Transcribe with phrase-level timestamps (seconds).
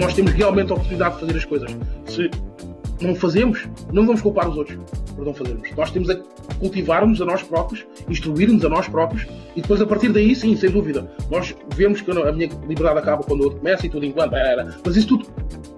[0.00, 1.76] Nós temos realmente a oportunidade de fazer as coisas.
[2.06, 2.30] Se
[3.02, 4.78] não fazemos, não vamos culpar os outros
[5.14, 5.70] por não fazermos.
[5.76, 6.16] Nós temos a
[6.58, 10.70] cultivarmos a nós próprios, instruirmos a nós próprios e depois a partir daí, sim, sem
[10.70, 14.34] dúvida, nós vemos que a minha liberdade acaba quando o outro começa e tudo enquanto
[14.34, 14.76] era.
[14.84, 15.26] Mas isso tudo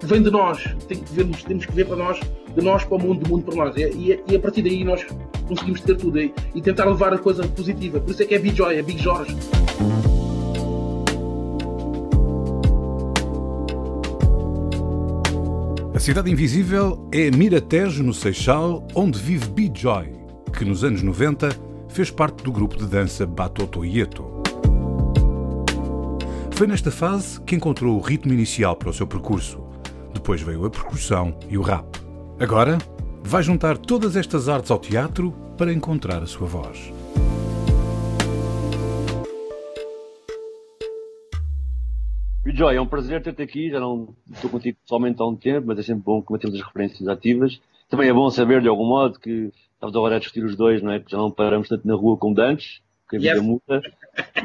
[0.01, 0.63] vem de nós.
[0.87, 2.19] Tem que temos que ver para nós,
[2.55, 3.75] de nós para o mundo, do mundo para nós.
[3.75, 5.05] E, e a partir daí nós
[5.47, 7.99] conseguimos ter tudo aí e tentar levar a coisa positiva.
[7.99, 9.35] Por isso é que é Big Joy, é Big Jorge.
[16.03, 20.13] Cidade Invisível é Miratejo, no Seixal, onde vive B-Joy,
[20.51, 21.47] que nos anos 90
[21.87, 24.25] fez parte do grupo de dança Batotoieto.
[26.51, 29.63] Foi nesta fase que encontrou o ritmo inicial para o seu percurso.
[30.13, 31.87] Depois veio a percussão e o rap.
[32.37, 32.77] Agora,
[33.23, 36.92] vai juntar todas estas artes ao teatro para encontrar a sua voz.
[42.53, 43.69] Joy, é um prazer ter-te aqui.
[43.71, 46.65] Já não estou contigo pessoalmente há um tempo, mas é sempre bom que mantemos as
[46.65, 47.59] referências ativas.
[47.89, 50.91] Também é bom saber, de algum modo, que estamos agora a discutir os dois, não
[50.91, 50.99] é?
[50.99, 52.79] Porque já não paramos tanto na rua como antes,
[53.09, 53.41] que a vida yes.
[53.41, 53.81] muda.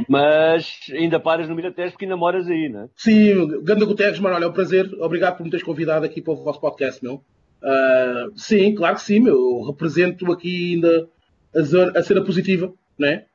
[0.08, 2.88] Mas ainda paras no Miratejo porque ainda moras aí, não é?
[2.96, 4.90] Sim, Ganda Guterres, mano, olha, é um prazer.
[5.00, 7.22] Obrigado por me teres convidado aqui para o vosso podcast, meu.
[7.62, 9.34] Uh, sim, claro que sim, meu.
[9.34, 11.08] Eu represento aqui ainda
[11.54, 13.26] a, zona, a cena positiva, né?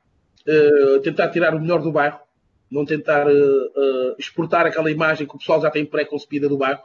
[0.46, 2.23] Uh, tentar tirar o melhor do bairro
[2.74, 6.80] não tentar uh, uh, exportar aquela imagem que o pessoal já tem pré-concebida do bairro.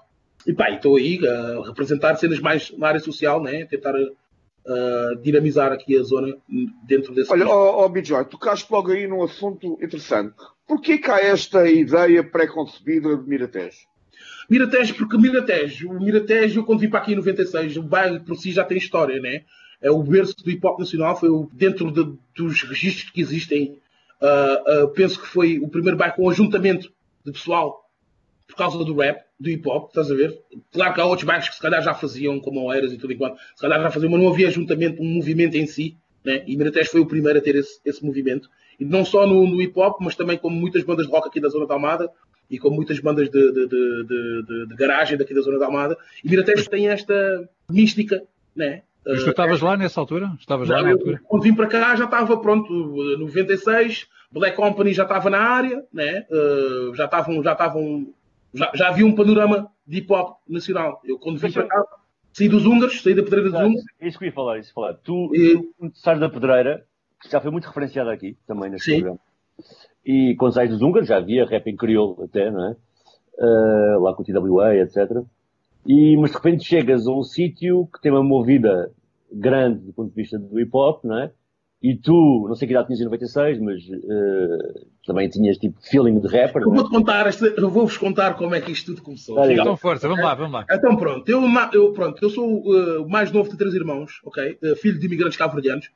[0.45, 3.65] E pá, estou aí a representar cenas mais na área social, né?
[3.65, 6.37] tentar uh, dinamizar aqui a zona
[6.87, 7.31] dentro desse.
[7.31, 10.35] Olha, ó oh, oh, Bijoy, tocaste logo aí num assunto interessante.
[10.67, 13.89] Porquê que há esta ideia pré-concebida de Miratejo?
[14.47, 18.51] Miratejo, porque Miratejo, o Miratejo, quando vim para aqui em 96, o bairro por si
[18.51, 19.41] já tem história, né?
[19.81, 23.79] É o berço do hip hop nacional, foi dentro de, dos registros que existem
[24.21, 26.91] Uh, uh, penso que foi o primeiro bairro com ajuntamento
[27.25, 27.89] de pessoal
[28.47, 30.41] por causa do rap, do hip hop, estás a ver?
[30.71, 33.37] Claro que há outros bairros que se calhar já faziam, como Oeiras e tudo enquanto,
[33.55, 36.43] se calhar já faziam, mas não havia ajuntamento, um movimento em si, né?
[36.47, 38.49] e Miratejo foi o primeiro a ter esse, esse movimento.
[38.79, 41.39] E não só no, no, hip hop, mas também como muitas bandas de rock aqui
[41.39, 42.09] da Zona da Almada
[42.49, 45.97] e com muitas bandas de, de, de, de, garagem daqui da Zona da Almada.
[46.23, 48.23] E Miratejo tem esta mística,
[48.55, 48.83] né?
[49.05, 50.31] Mas tu estavas lá nessa altura?
[50.39, 51.21] Estavas já, lá na altura?
[51.23, 56.25] Quando vim para cá já estava pronto, 96, Black Company já estava na área, né?
[56.29, 58.07] Uh, já estavam, já estavam,
[58.53, 61.01] já, já havia um panorama de hip hop nacional.
[61.03, 61.85] Eu quando vim para cá,
[62.33, 63.83] saí dos húngaros, saí da pedreira dos húngaros.
[63.99, 64.93] É isso que eu ia falar, isso falar.
[64.95, 65.57] Tu, e...
[65.57, 66.85] tu sais da pedreira,
[67.21, 68.97] que já foi muito referenciada aqui também neste Sim.
[68.97, 69.19] programa.
[70.05, 72.75] E quando sais dos húngaros já havia rap em crioulo até, não é?
[73.41, 75.23] Uh, lá com o TWA, etc.
[75.89, 78.91] E, mas de repente chegas a um sítio que tem uma movida
[79.33, 81.31] grande do ponto de vista do hip hop, não é?
[81.81, 86.19] E tu, não sei que idade tinhas em 96, mas uh, também tinhas tipo feeling
[86.19, 86.61] de rapper.
[86.61, 86.75] Eu é?
[86.75, 87.25] vou-te contar,
[87.57, 89.35] eu vou-vos contar como é que isto tudo começou.
[89.35, 90.65] Tá então força, vamos lá, vamos lá.
[90.69, 91.41] Então pronto, eu,
[91.73, 94.59] eu, pronto, eu sou uh, o mais novo de três irmãos, ok?
[94.61, 95.89] Uh, filho de imigrantes cabo-verdianos.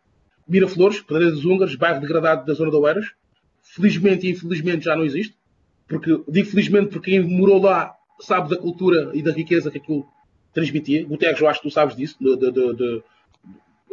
[0.47, 3.11] Miraflores, Pedreira dos Húngaros, bairro degradado da zona de Oeiras.
[3.61, 5.37] Felizmente e infelizmente já não existe.
[5.87, 10.05] Porque, digo felizmente porque quem morou lá sabe da cultura e da riqueza que aquilo
[10.53, 11.05] transmitia.
[11.05, 12.15] Guterres, eu acho que tu sabes disso.
[12.19, 13.03] De, de, de.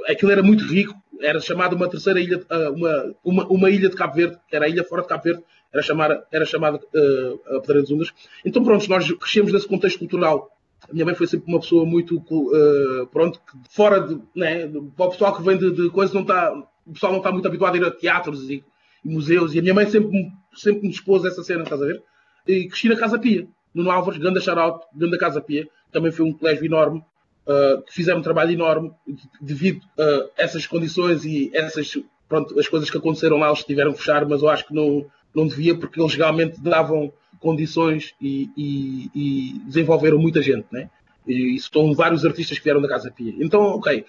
[0.08, 0.94] Aquilo era muito rico.
[1.20, 4.64] Era chamada uma terceira ilha, ah, uma, uma, uma, ilha de Cabo Verde, que era
[4.64, 8.12] a ilha fora de Cabo Verde, era chamada, era chamada uh, a Pedreira dos Ungas.
[8.42, 10.50] Então, pronto, nós crescemos nesse contexto cultural.
[10.88, 14.66] A minha mãe foi sempre uma pessoa muito, uh, pronto, fora de, né,
[14.96, 16.54] para o pessoal que vem de, de coisas, não está,
[16.86, 18.64] o pessoal não está muito habituado a ir a teatros e,
[19.04, 20.10] e museus, e a minha mãe sempre,
[20.54, 22.02] sempre me expôs essa cena, estás a ver?
[22.48, 23.46] E cresci na Casa Pia.
[23.74, 27.04] Nuno Álvares, grande shout grande Casa Pia, também foi um colégio enorme,
[27.46, 28.92] uh, que fizeram um trabalho enorme,
[29.40, 31.96] devido a essas condições e essas,
[32.28, 35.06] pronto, as coisas que aconteceram lá, eles tiveram que fechar, mas eu acho que não,
[35.34, 40.90] não devia, porque eles realmente davam condições e, e, e desenvolveram muita gente, né?
[41.26, 43.34] E estão vários artistas que vieram da Casa Pia.
[43.38, 44.04] Então, ok,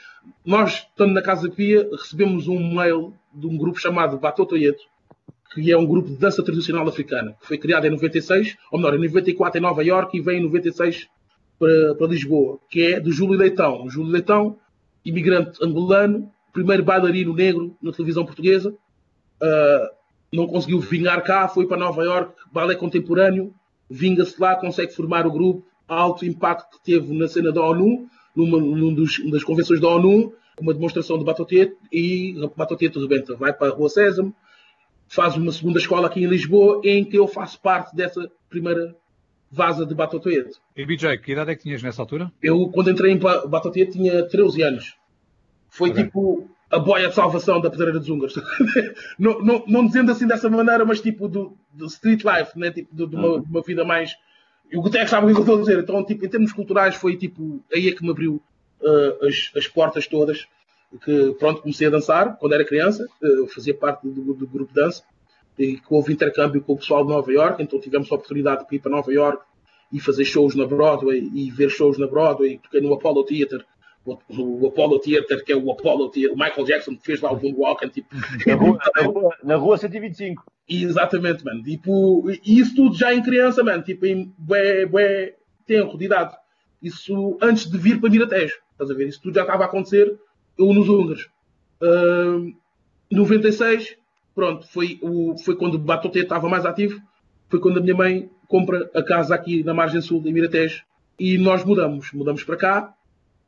[0.46, 4.84] nós, estando na Casa Pia, recebemos um mail de um grupo chamado Batotoyeto,
[5.54, 8.96] que é um grupo de dança tradicional africana, que foi criado em 96, ou melhor,
[8.96, 11.08] em 94 em Nova York e vem em 96
[11.60, 13.90] para, para Lisboa, que é do Júlio Leitão.
[13.90, 14.58] Júlio Leitão,
[15.04, 19.96] imigrante angolano, primeiro bailarino negro na televisão portuguesa, uh,
[20.34, 23.54] não conseguiu vingar cá, foi para Nova York, balé contemporâneo,
[23.90, 28.58] vinga-se lá, consegue formar o grupo, alto impacto que teve na cena da ONU, numa,
[28.58, 33.36] numa dos, das convenções da ONU, uma demonstração de Batoteto e Batoteto rebenta.
[33.36, 34.34] Vai para a Rua Sésamo,
[35.12, 38.96] faz uma segunda escola aqui em Lisboa, em que eu faço parte dessa primeira
[39.52, 40.62] vaza de Batoteto.
[40.76, 42.32] E BJ, que idade é que tinhas nessa altura?
[42.42, 44.96] Eu, quando entrei em Batoteto, tinha 13 anos.
[45.70, 46.06] Foi okay.
[46.06, 48.36] tipo a boia de salvação da pedreira dos húngaros.
[49.20, 52.72] não, não, não, dizendo assim dessa maneira, mas tipo do, do street life, né?
[52.72, 53.46] tipo de, de, uma, uhum.
[53.50, 54.16] uma, vida mais.
[54.72, 55.80] E o Guterres sabe o que eu estou a dizer.
[55.80, 58.42] Então, tipo, em termos culturais, foi tipo aí é que me abriu
[58.82, 60.48] uh, as, as portas todas.
[61.04, 64.82] Que pronto, comecei a dançar quando era criança, uh, fazia parte do, do, grupo de
[64.82, 65.04] dança,
[65.58, 68.76] e que houve intercâmbio com o pessoal de Nova York, então tivemos a oportunidade de
[68.76, 69.44] ir para Nova York
[69.94, 73.66] e fazer shows na Broadway e ver shows na Broadway, toquei no Apollo Theater
[74.06, 77.40] o, Apollo Theater, que é o Apollo Theater, o Michael Jackson que fez lá o
[77.40, 78.10] Moonwalk, tipo,
[78.48, 80.44] na, rua, na, rua, na rua 125.
[80.68, 81.62] Exatamente, mano.
[81.64, 85.36] Tipo, e isso tudo já em criança, mano, tipo, em bué, bué
[85.68, 86.36] tempo de idade.
[86.82, 89.08] Isso antes de vir para Miratejo, estás a ver?
[89.08, 90.18] Isso tudo já estava a acontecer
[90.62, 91.30] eu nos húngaros.
[91.82, 92.54] Uh,
[93.12, 93.98] 96,
[94.36, 97.02] pronto, foi, o, foi quando o Batote estava mais ativo,
[97.50, 100.84] foi quando a minha mãe compra a casa aqui na margem sul de Miratejo
[101.20, 102.94] e nós mudamos, mudamos para cá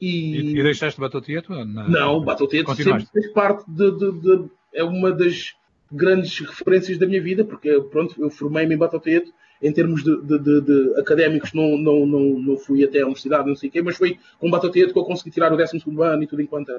[0.03, 1.53] e, e, deixaste Batoteto?
[1.65, 1.87] Na...
[1.87, 5.53] Não, Batoteto sempre fez parte de, de, de, É uma das
[5.89, 9.31] grandes referências da minha vida, porque pronto, eu formei-me em Batoteto.
[9.63, 13.55] Em termos de, de, de, académicos, não, não, não, não fui até a universidade, não
[13.55, 16.27] sei o quê, mas foi com Batoteto que eu consegui tirar o 12 ano e
[16.27, 16.69] tudo enquanto.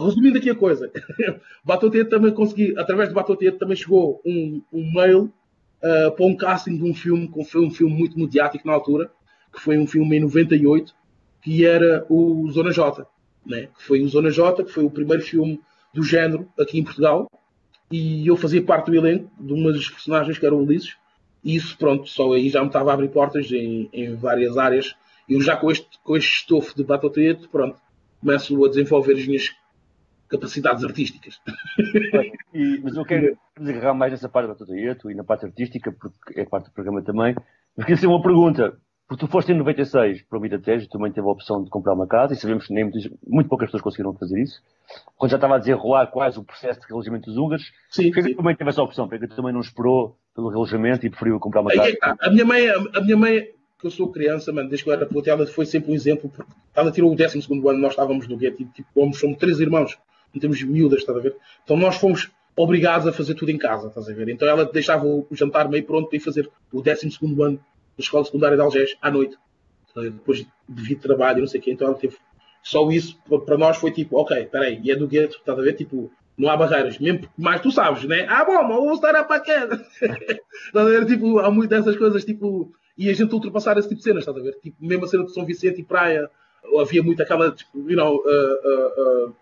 [0.00, 0.90] Resumindo aqui a coisa,
[1.64, 5.32] Batoteto também consegui, através de Batoteto, também chegou um, um mail
[5.82, 9.10] uh, para um casting de um filme, que foi um filme muito mediático na altura,
[9.52, 10.92] que foi um filme em 98,
[11.42, 13.06] que era o Zona J,
[13.46, 13.68] né?
[13.76, 15.60] que foi o Zona J, que foi o primeiro filme
[15.94, 17.30] do género aqui em Portugal,
[17.90, 20.96] e eu fazia parte do elenco de uma das personagens que era o Ulisses,
[21.44, 24.94] isso, pronto, só aí já me estava a abrir portas em, em várias áreas.
[25.28, 27.78] Eu já com este, com este estofo de Batoteto, pronto,
[28.20, 29.54] começo a desenvolver as minhas
[30.28, 31.40] capacidades artísticas.
[32.52, 36.40] E, mas eu quero agarrar mais nessa parte do Batoteto e na parte artística, porque
[36.40, 37.34] é parte do programa também.
[37.76, 38.78] Mas queria ser uma pergunta.
[39.10, 42.06] Porque tu foste em 96 para o Miratejo, também teve a opção de comprar uma
[42.06, 44.62] casa, e sabemos que nem muitas, muito poucas pessoas conseguiram fazer isso.
[45.16, 48.36] Quando já estava a desenrolar quase o processo de realojamento dos húngaros, sim, porque sim.
[48.36, 49.08] também teve essa opção?
[49.08, 51.96] Porque também não esperou pelo relojamento e preferiu comprar uma casa?
[52.20, 53.48] A minha mãe, a minha mãe
[53.78, 56.30] que eu sou criança, mano, desde que eu era puta, ela foi sempre um exemplo,
[56.30, 59.96] porque ela tirou o 12 ano, nós estávamos no gueto, tipo, somos, somos três irmãos,
[60.34, 61.34] não temos miúdas, estás a ver?
[61.64, 64.28] Então nós fomos obrigados a fazer tudo em casa, estás a ver?
[64.28, 68.24] Então ela deixava o jantar meio pronto para ir fazer o 12 ano da escola
[68.24, 69.36] secundária de Algés, à noite
[69.94, 72.16] depois devido trabalho e não sei o quê, então ela teve.
[72.62, 75.72] Só isso para nós foi tipo, ok, peraí, e é do gueto, estás a ver?
[75.72, 76.10] Tipo,
[76.40, 78.26] não há barreiras, mesmo mas tu sabes, né?
[78.28, 79.74] Ah, bom, mas vou estar a paquera.
[80.00, 80.40] estás
[80.74, 81.06] a ver?
[81.06, 84.36] Tipo, há muitas dessas coisas, tipo, e a gente ultrapassar esse tipo de cenas, estás
[84.36, 84.58] a ver?
[84.62, 86.30] Tipo, mesmo a cena de São Vicente e Praia,
[86.80, 89.34] havia muito aquela, tipo, you know, uh, uh,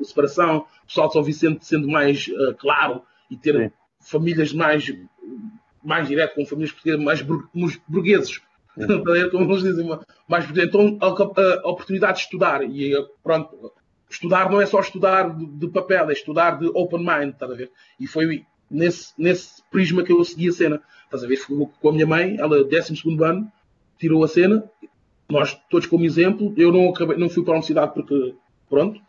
[0.00, 2.26] uh, separação, o pessoal de São Vicente sendo mais
[2.58, 3.70] claro e ter Sim.
[4.00, 4.92] famílias mais,
[5.82, 7.22] mais direto, com famílias portuguesas mais
[7.88, 8.40] burgueses
[9.30, 9.88] como eles dizem,
[10.28, 12.92] mais então a, a, oportunidade de estudar e
[13.22, 13.72] pronto,
[14.08, 17.54] estudar não é só estudar de, de papel, é estudar de open mind, estás a
[17.54, 17.70] ver?
[17.98, 21.36] E foi nesse, nesse prisma que eu segui a cena, estás a ver?
[21.36, 23.50] Fui com a minha mãe, ela 12 ano,
[23.98, 24.64] tirou a cena,
[25.28, 28.34] nós todos como exemplo, eu não, acabei, não fui para a universidade porque,
[28.68, 29.00] pronto,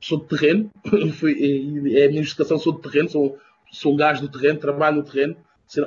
[0.00, 0.70] sou de terreno,
[1.18, 1.32] fui,
[1.96, 3.38] é a minha educação, sou de terreno, sou,
[3.72, 5.36] sou um gajo do terreno, trabalho no terreno,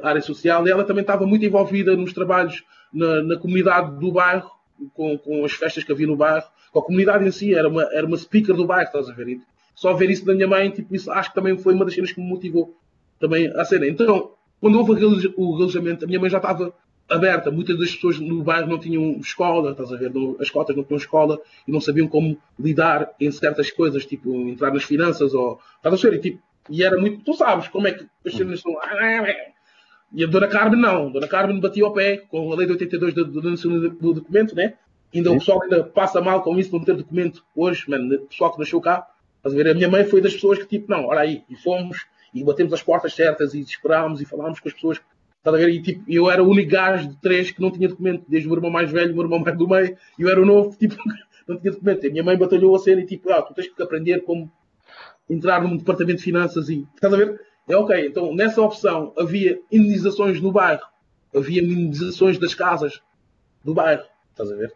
[0.03, 4.51] área social, e ela também estava muito envolvida nos trabalhos na, na comunidade do bairro,
[4.93, 6.47] com, com, as festas que havia no bairro,
[6.79, 9.27] a comunidade em si, era uma, era uma speaker do bairro, estás a ver?
[9.27, 9.41] E
[9.75, 12.11] só ver isso da minha mãe, tipo, isso acho que também foi uma das cenas
[12.11, 12.75] que me motivou
[13.19, 13.87] também a cena.
[13.87, 14.91] Então, quando houve
[15.35, 16.73] o relojamento, a minha mãe já estava
[17.09, 17.51] aberta.
[17.51, 20.11] Muitas das pessoas no bairro não tinham escola, estás a ver?
[20.39, 24.73] As cotas não tinham escola e não sabiam como lidar em certas coisas, tipo entrar
[24.73, 25.59] nas finanças ou.
[25.77, 26.17] Estás a ver?
[26.17, 27.23] E, tipo, e era muito.
[27.23, 28.75] Tu sabes como é que as cenas são.
[30.13, 31.07] E a Dona Carmen não.
[31.07, 34.55] A Dona Carmen batia ao pé com a lei de 82 do, do, do documento,
[34.55, 34.73] né?
[35.13, 38.15] Ainda o pessoal ainda passa mal com isso, não ter documento hoje, mano.
[38.15, 39.07] O pessoal que nasceu cá.
[39.37, 39.69] Estás a ver?
[39.69, 42.73] A minha mãe foi das pessoas que, tipo, não, olha aí, e fomos, e batemos
[42.73, 44.99] as portas certas, e esperámos, e falámos com as pessoas.
[45.37, 45.69] Estás a ver?
[45.69, 48.51] E, tipo, eu era o único gajo de três que não tinha documento, desde o
[48.51, 50.75] meu irmão mais velho, o meu irmão mais do meio, e eu era o novo,
[50.77, 50.95] tipo,
[51.47, 52.03] não tinha documento.
[52.03, 54.51] E a minha mãe batalhou a cena e, tipo, ah, tu tens que aprender como
[55.29, 56.85] entrar num departamento de finanças e.
[56.95, 57.39] Estás a ver?
[57.67, 60.87] É ok, então nessa opção havia indenizações no bairro,
[61.35, 63.01] havia indenizações das casas
[63.63, 64.73] do bairro, estás a ver?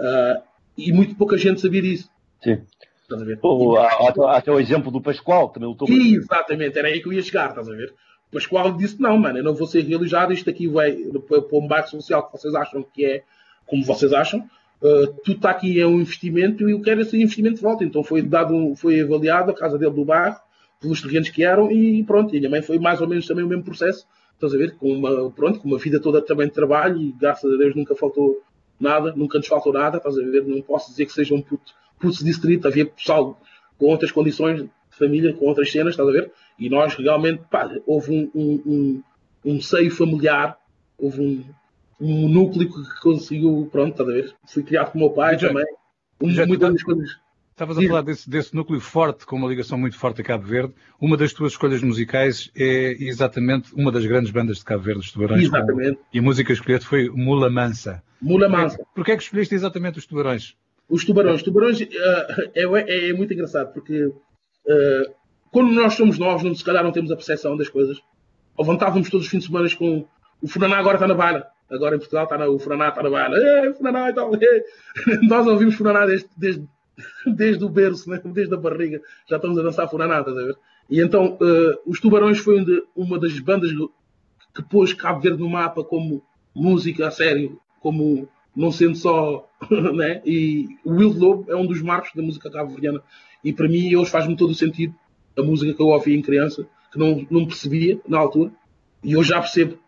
[0.00, 0.42] Uh,
[0.76, 2.10] e muito pouca gente sabia disso.
[2.42, 2.62] Sim.
[3.02, 3.38] Estás a ver?
[3.42, 7.50] Oh, até o exemplo do Pascoal, também lutou Exatamente, era aí que eu ia chegar,
[7.50, 7.92] estás a ver?
[8.28, 11.68] O Pascoal disse: não, mano, eu não vou ser realizado, isto aqui vai para um
[11.68, 13.22] bairro social que vocês acham que é
[13.66, 14.40] como vocês acham.
[14.82, 17.84] Uh, tudo está aqui é um investimento e eu quero esse investimento de volta.
[17.84, 20.36] Então foi dado, um, foi avaliado a casa dele do bairro,
[20.80, 22.34] pelos terrenos que eram e pronto.
[22.34, 24.76] E a minha mãe foi mais ou menos também o mesmo processo, estás a ver?
[24.76, 27.94] Com uma, pronto, com uma vida toda também de trabalho e graças a Deus nunca
[27.94, 28.42] faltou
[28.78, 30.44] nada, nunca nos faltou nada, estás a ver?
[30.44, 33.40] Não posso dizer que seja um puto, puto distrito, havia pessoal
[33.78, 36.32] com outras condições de família, com outras cenas, estás a ver?
[36.58, 39.02] E nós realmente, pá, houve um, um, um,
[39.44, 40.56] um seio familiar,
[40.98, 41.44] houve um,
[42.00, 44.34] um núcleo que conseguiu, pronto, estás a ver?
[44.46, 45.64] Fui criado com o meu pai já, também.
[46.26, 47.24] Já muitas coisas.
[47.54, 50.74] Estavas a falar desse, desse, núcleo forte, com uma ligação muito forte a Cabo Verde.
[51.00, 55.12] Uma das tuas escolhas musicais é exatamente uma das grandes bandas de Cabo Verde, os
[55.12, 55.44] Tubarões.
[55.44, 56.00] Exatamente.
[56.12, 58.02] e a música escolhida foi Mula Mansa.
[58.24, 58.84] Mula Mansa.
[58.94, 60.56] Porquê é que escolheste exatamente os Tubarões?
[60.88, 61.36] Os Tubarões.
[61.36, 61.86] Os Tubarões uh,
[62.54, 65.14] é, é, muito engraçado, porque uh,
[65.52, 68.00] quando nós somos novos, não, se calhar não temos a percepção das coisas.
[68.58, 70.06] Levantávamos todos os fins de semana com
[70.42, 71.46] o Furaná agora está na bala.
[71.70, 73.36] Agora em Portugal está na, o Furaná está na bala.
[73.36, 74.34] É, Furaná e tal.
[74.34, 74.64] É.
[75.28, 76.68] Nós ouvimos Furaná desde, desde,
[77.26, 78.20] desde o berço, né?
[78.24, 79.02] desde a barriga.
[79.28, 80.56] Já estamos a dançar Furaná, estás a ver?
[80.88, 82.64] E então, uh, os Tubarões foi
[82.94, 83.70] uma das bandas
[84.54, 86.22] que pôs Cabo Verde no mapa como
[86.54, 88.26] música a sério, como
[88.56, 89.46] não sendo só.
[89.94, 90.22] né?
[90.24, 93.02] E o Will Lobo é um dos marcos da música cabo-verdiana.
[93.44, 94.94] E para mim, hoje faz-me todo o sentido
[95.36, 98.52] a música que eu ouvi em criança, que não, não percebia na altura,
[99.02, 99.78] e hoje já percebo.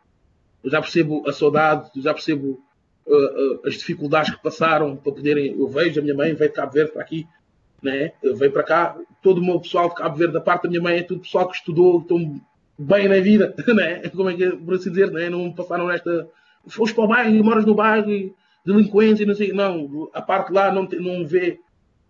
[0.62, 2.60] Eu já percebo a saudade, já percebo
[3.06, 5.56] uh, uh, as dificuldades que passaram para poderem.
[5.56, 7.26] Eu vejo a minha mãe, veio de Cabo Verde para aqui,
[7.80, 8.12] né?
[8.22, 8.98] veio para cá.
[9.22, 11.48] Todo o meu pessoal de Cabo Verde, da parte da minha mãe, é tudo pessoal
[11.48, 12.40] que estudou, estão
[12.76, 14.08] bem na vida, né?
[14.10, 15.30] como é que é, por assim dizer, né?
[15.30, 16.28] não passaram nesta.
[16.68, 19.52] Foste para o bairro e moras no bairro, e delinquência, não sei.
[19.52, 21.58] Não, a parte lá não, não vê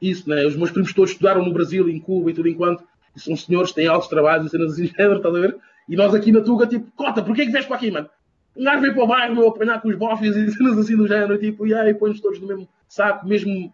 [0.01, 0.45] isso, né?
[0.47, 2.85] Os meus primos todos estudaram no Brasil, em Cuba e tudo enquanto
[3.17, 5.57] e são senhores têm altos trabalhos e cenas assim, estás a ver?
[5.89, 8.09] E nós aqui na Tuga, tipo, cota, porquê que vieste para aqui, mano?
[8.55, 11.09] Um gajo veio para o bairro, meu, apanhar com os bofes e cenas assim do
[11.09, 13.73] género, tipo, e aí põe-nos todos no mesmo saco, mesmo.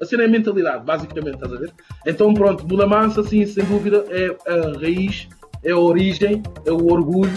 [0.00, 1.70] A cena é a mentalidade, basicamente, estás a ver?
[2.06, 5.28] Então, pronto, Mula Mansa, assim, sem dúvida, é a raiz,
[5.62, 7.30] é a origem, é o orgulho,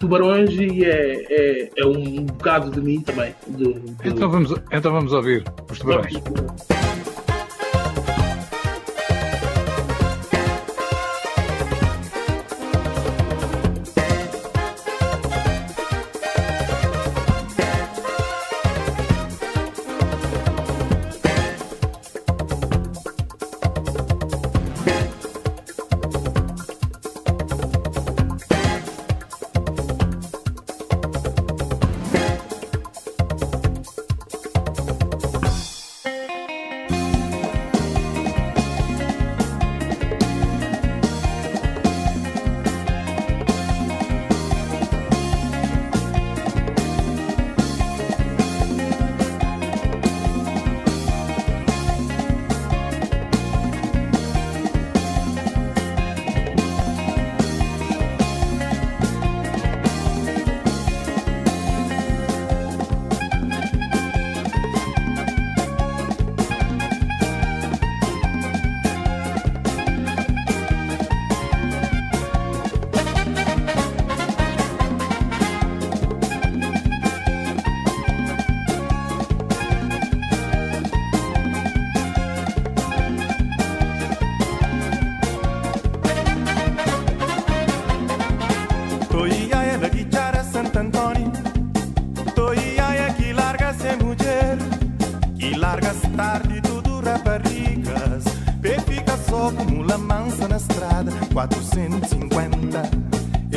[0.00, 3.34] tubarões e é, é, é um bocado de mim também.
[3.46, 4.08] De, de...
[4.08, 6.14] Então, vamos, então vamos ouvir os tubarões.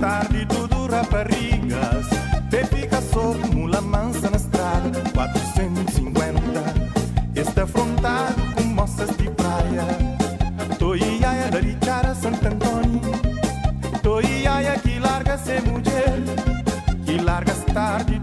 [0.00, 2.06] tarde, tudo raparigas.
[2.50, 6.40] Te fica só como la mansa na estrada, 450.
[7.34, 9.86] Este afrontado com moças de praia.
[10.78, 13.00] Tô iaia da Richara Santo Antônio.
[14.02, 16.18] Tô iaia que larga ser mulher.
[17.06, 18.13] Que largas tarde,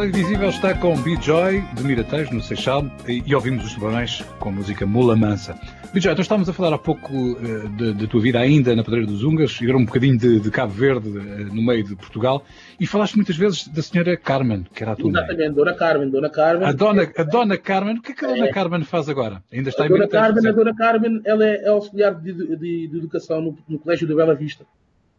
[0.00, 4.48] Cela Invisível está com B-Joy de Miratejo, no Seixal, e, e ouvimos os tubarões com
[4.48, 5.54] a música Mula Mansa.
[5.92, 9.22] B-Joy, nós estávamos a falar há pouco uh, da tua vida ainda na Pedreira dos
[9.24, 12.42] Ungas, e era um bocadinho de, de Cabo Verde, uh, no meio de Portugal,
[12.80, 15.52] e falaste muitas vezes da senhora Carmen, que era a tua Exatamente, mãe.
[15.52, 16.66] Dona Carmen, Dona Carmen.
[16.66, 18.52] A dona, a dona Carmen, o que é que a Dona É.
[18.52, 19.42] Carmen faz agora?
[19.52, 20.52] Ainda está A em Dona Miratejo, Carmen, a?
[20.54, 24.34] Dona Carmen, ela é, é auxiliar de, de- de educação no, no Colégio de Bela
[24.34, 24.64] Vista.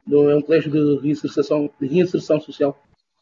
[0.08, 2.76] No, é um colégio de reinserção, de reinserção social,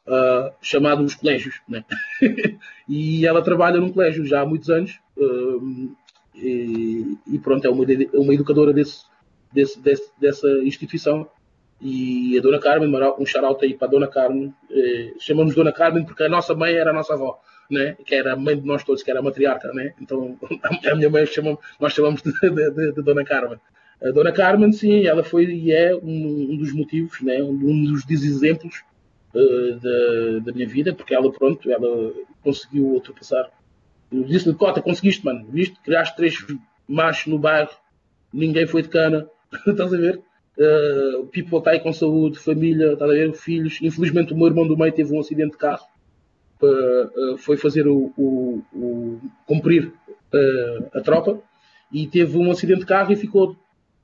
[0.09, 1.55] ah, chamado Os Colégios.
[1.67, 1.83] Né?
[2.87, 4.99] e ela trabalha num colégio já há muitos anos.
[5.19, 5.89] ah,
[6.35, 9.03] e, e pronto, é uma, uma educadora desse,
[9.51, 11.27] desse- desse- dessa instituição.
[11.81, 16.03] E a Dona Carmen, um shout aí para a Dona Carmen, eh, chamamos Dona Carmen
[16.05, 17.39] porque a nossa mãe era a nossa avó,
[17.71, 17.95] né?
[18.05, 19.71] que era a mãe de nós todos, que era a matriarca.
[19.73, 19.93] Né?
[20.01, 20.37] Então
[20.91, 21.23] a minha mãe
[21.79, 23.57] nós chamamos de, de- de- de Dona Carmen.
[24.03, 27.41] A Dona Carmen, sim, ela foi e é um, um dos motivos, né?
[27.41, 28.83] um dos exemplos
[29.33, 32.13] eh, da, da minha vida, porque ela, pronto, ela
[32.43, 33.49] conseguiu ultrapassar.
[34.11, 35.79] Eu disse-lhe, Cota, conseguiste, mano, viste?
[35.81, 36.35] Criaste três
[36.87, 37.69] machos no bairro,
[38.33, 39.29] ninguém foi de cana,
[39.67, 40.19] estás a ver?
[40.57, 43.33] Uh, o people está aí com saúde, família, estás a ver?
[43.33, 43.79] Filhos.
[43.81, 45.85] Infelizmente, o meu irmão do meio teve um acidente de carro,
[46.61, 49.93] uh, foi fazer o, o, o cumprir
[50.93, 51.41] a tropa
[51.91, 53.55] e teve um acidente de carro e ficou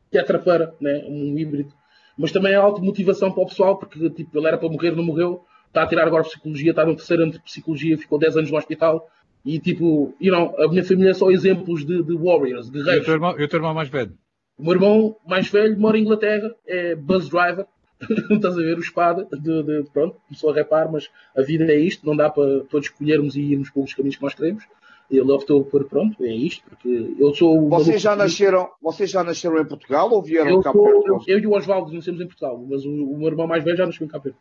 [0.10, 1.04] tetrapara, né?
[1.08, 1.74] um híbrido.
[2.18, 5.44] Mas também é automotivação para o pessoal, porque tipo, ele era para morrer, não morreu,
[5.68, 8.58] está a tirar agora psicologia, está no terceiro ano de psicologia, ficou 10 anos no
[8.58, 9.08] hospital.
[9.44, 13.00] E tipo, you know, a minha família é só exemplos de, de warriors, de E
[13.00, 14.14] o teu irmão, e o teu irmão mais velho?
[14.58, 17.66] O meu irmão mais velho mora em Inglaterra, é bus driver,
[18.32, 21.78] estás a ver, o espada, de, de- pronto, começou a repar, mas a vida é
[21.78, 24.64] isto, não dá para todos escolhermos e irmos pelos caminhos que nós queremos.
[25.12, 29.60] Ele optou por, pronto, é isto, porque eu sou Vocês já nasceram, vocês já nasceram
[29.60, 32.26] em Portugal ou vieram eu, cá sou, para eu, eu e o Osvaldo nascemos em
[32.26, 34.40] Portugal, mas o, o meu irmão mais velho já nasceu em Cabo Verde.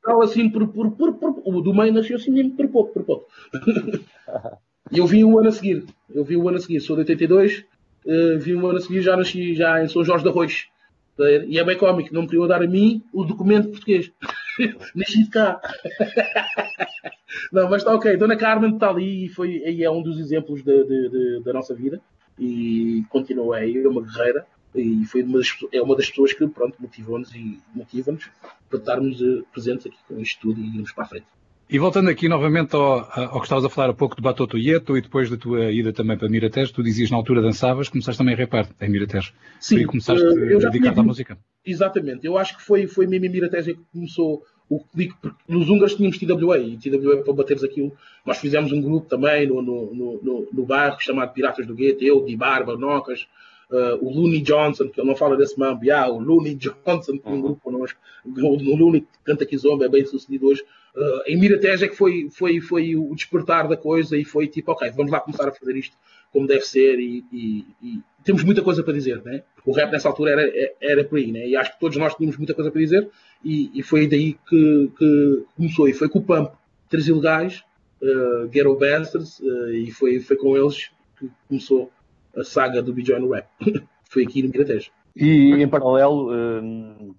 [0.00, 3.04] Então, assim, por, por, por, por- o do meio nasceu assim mesmo por pouco, por
[3.04, 3.26] pouco.
[4.92, 5.82] E eu vi o ano a seguir.
[6.14, 6.78] Eu vi o ano a seguir.
[6.80, 7.64] Sou de 82,
[8.06, 10.66] eh, vi o ano a seguir, já nasci já em São Jorge de Arroz.
[11.18, 14.10] E é bem cómico, não me queriam dar a mim o documento português.
[14.94, 15.60] Nasci de cá.
[17.52, 18.16] não, mas está ok.
[18.16, 21.52] Dona Carmen está ali e, foi, e é um dos exemplos de- de- de- da
[21.52, 22.00] nossa vida.
[22.38, 24.46] E continua aí, é uma guerreira.
[24.74, 28.28] E foi uma das, é uma das pessoas que pronto, motivou-nos e motiva-nos
[28.68, 31.26] para estarmos eh, presentes aqui com isto tudo e irmos para a frente.
[31.68, 34.96] E voltando aqui novamente ao, ao que estavas a falar há pouco de Batoto Ieto
[34.98, 38.34] e depois da tua ida também para Miratejo, tu dizias na altura dançavas, começaste também
[38.34, 39.32] a repar em Miratejo.
[39.58, 41.38] Sim, e começaste eh, a eu já dedicar-te à música.
[41.64, 45.68] Exatamente, eu acho que foi, foi mesmo em Miratejo que começou o clique, porque nos
[45.68, 47.92] húngaros tínhamos TWA e TWA para bateres aquilo,
[48.26, 52.24] nós fizemos um grupo também no, no, no, no, bairro chamado Piratas do Gueto, eu,
[52.24, 53.26] Di Barba, Nocas,
[53.72, 57.24] eh, o Looney Johnson, que ele não fala desse mambo, ah, o Looney Johnson, que
[57.24, 60.62] tem um grupo connosco, o, o Looney que canta aqui zomba, é bem sucedido hoje.
[60.96, 64.70] Eh, em Miratejo é que foi, foi, foi o despertar da coisa e foi tipo,
[64.72, 65.96] ok, vamos lá começar a fazer isto
[66.32, 69.42] como deve ser e, e- e temos muita coisa para dizer, né?
[69.64, 71.46] O rap nessa altura era, era por aí, né?
[71.46, 73.08] E acho que todos nós tínhamos muita coisa para dizer
[73.44, 75.88] e, e foi daí que, que começou.
[75.88, 76.52] E foi com o Pump,
[76.88, 77.62] Três Ilegais,
[78.02, 81.90] uh, Ghetto Bastards, uh, e foi, foi com eles que começou
[82.36, 83.46] a saga do Bijoy no rap.
[84.10, 84.90] foi aqui no Miratejo.
[85.16, 87.14] E em paralelo, hum,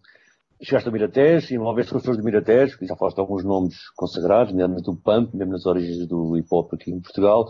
[0.66, 3.76] chegaste a Miratejo, envolveste com as pessoas do Miratejo, que já falaste de alguns nomes
[3.96, 7.48] consagrados, nomeadamente o Pump, mesmo nas origens do hip hop aqui em Portugal.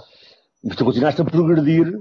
[0.64, 1.98] Mas tu continuaste a progredir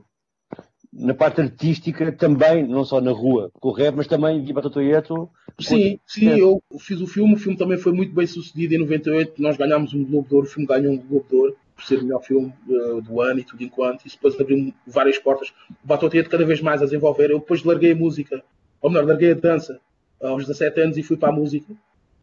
[0.93, 5.29] na parte artística também, não só na rua com o rap, mas também de Batotoieto.
[5.61, 9.41] Sim, sim, eu fiz o filme, o filme também foi muito bem sucedido em 98,
[9.41, 11.99] nós ganhámos um Globo de Ouro, o filme ganhou um Globo de Ouro por ser
[11.99, 15.87] o melhor filme uh, do ano e tudo enquanto, e depois abriu várias portas, o
[15.87, 18.43] Batotoieto cada vez mais a desenvolver, eu depois larguei a música,
[18.81, 19.81] ou melhor, larguei a dança
[20.23, 21.73] aos 17 anos e fui para a música,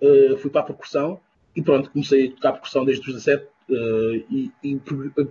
[0.02, 1.20] uh, fui para a percussão,
[1.56, 3.76] e pronto, comecei a tocar percussão desde os 17 uh,
[4.30, 4.76] e, e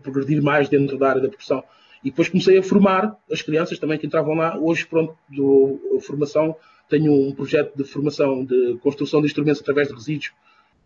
[0.02, 1.64] progredir mais dentro da área da percussão
[2.04, 4.58] e depois comecei a formar as crianças também que entravam lá.
[4.58, 6.56] Hoje, pronto, do formação,
[6.88, 10.32] tenho um projeto de formação de construção de instrumentos através de resíduos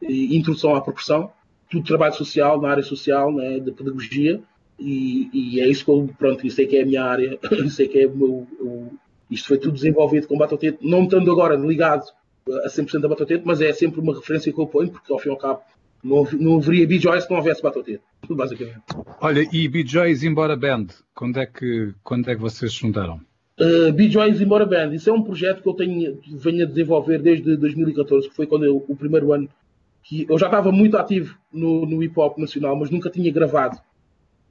[0.03, 1.31] e introdução à percussão.
[1.71, 4.43] Tudo trabalho social, na área social, né, de pedagogia.
[4.79, 7.81] E, e, é isso que eu, pronto, isso é que é a minha área, isso
[7.81, 8.49] é que é o meu.
[9.31, 12.05] Isto foi tudo desenvolvido com Batotete, não estando agora ligado
[12.65, 15.29] a 100% a Batotete, mas é sempre uma referência que eu ponho, porque ao fim
[15.29, 15.61] e ao cabo
[16.03, 18.83] não, não haveria B-Joy se não houvesse Batotete, basicamente.
[19.21, 23.21] Olha, e B-Joy Zimbora Band, quando é que, quando é que vocês se juntaram?
[23.59, 27.57] Uh, B-Joy Zimbora Band, isso é um projeto que eu tenho, venho a desenvolver desde
[27.57, 29.49] 2014, que foi quando eu, o primeiro ano
[30.03, 33.79] que eu já estava muito ativo no, no hip hop nacional, mas nunca tinha gravado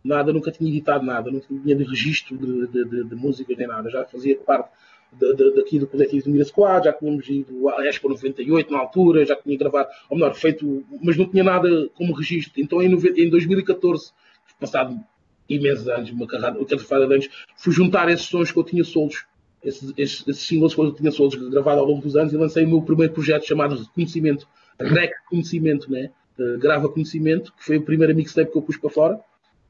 [0.03, 3.67] nada, nunca tinha editado nada, não tinha de registro de, de, de, de música nem
[3.67, 4.69] nada, já fazia parte
[5.11, 9.25] de, daqui do coletivo do Mira Squad, já tínhamos ido à Expo 98 na altura,
[9.25, 12.61] já tinha gravado, ou melhor, feito, mas não tinha nada como registro.
[12.61, 14.11] Então em, em 2014,
[14.59, 14.99] passado
[15.47, 18.83] imensos anos, uma carrada, uma carrada de anos, fui juntar esses sons que eu tinha
[18.83, 19.25] soltos,
[19.63, 22.65] esses, esses, esses singles que eu tinha soltos gravados ao longo dos anos e lancei
[22.65, 24.47] o meu primeiro projeto chamado Reconhecimento,
[24.79, 26.09] Rec Conhecimento, né?
[26.37, 29.19] Uh, Grava Conhecimento, que foi a primeira mixtape que eu pus para fora,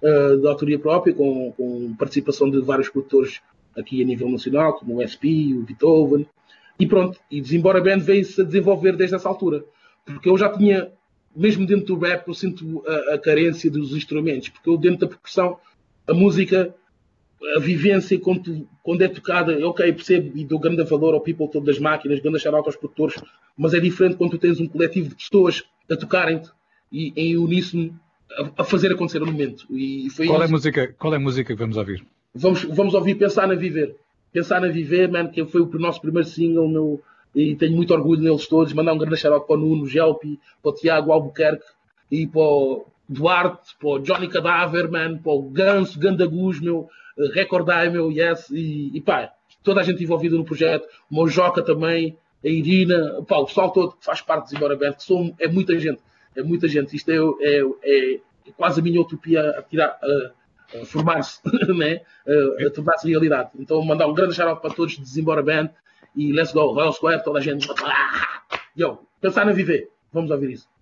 [0.04, 3.42] uh, de autoria própria, com, com participação de vários produtores
[3.78, 6.28] aqui a nível nacional, como o SP, o Beethoven,
[6.80, 9.64] e pronto, e Desembora Band veio-se a desenvolver desde essa altura,
[10.06, 10.92] porque eu já tinha,
[11.36, 15.08] mesmo dentro do rap, eu sinto a, a carência dos instrumentos, porque eu dentro da
[15.08, 15.58] percussão,
[16.08, 16.76] a música,
[17.56, 21.66] a vivência quando, quando é tocada, ok, percebo e dou grande valor ao people todo
[21.66, 23.16] das máquinas, grande shout aos produtores,
[23.58, 26.50] mas é diferente quando tu tens um coletivo de pessoas a tocarem-te
[26.92, 28.00] e em uníssono
[28.38, 29.66] a, a, fazer acontecer o momento.
[29.72, 32.06] E foi qual, é a música, qual é a música que vamos ouvir?
[32.34, 33.96] Vamos, vamos ouvir Pensar na Viver.
[34.32, 37.00] Pensar na Viver, man, que foi o nosso primeiro single no,
[37.36, 38.74] e tenho muito orgulho neles todos.
[38.74, 41.66] Mandar um grande shout para o Nuno Gelpi, para o Tiago Albuquerque
[42.12, 46.88] e para o Duarte, para o Johnny Cadáver, man, para o Ganso, Gandaguz, meu,
[47.34, 49.32] Recordai, meu, yes, e, e pá,
[49.64, 53.92] toda a gente envolvida no projeto, o Mojoca também, a Irina, pá, o pessoal todo
[53.92, 56.00] que faz parte de Zimbora Band, que são, é muita gente,
[56.36, 56.96] é muita gente.
[56.96, 60.00] Isto é, é, é quase a minha utopia a tirar.
[60.04, 60.44] Uh,
[60.86, 61.40] formar-se,
[61.78, 62.02] né?
[62.66, 63.52] a tornar-se realidade.
[63.60, 65.70] Então, mandar um grande shout para todos de Desembora Band
[66.16, 67.68] e let's go, Royal Square, toda a gente.
[68.76, 69.90] Yo, pensar na viver.
[70.12, 70.73] Vamos ouvir isso.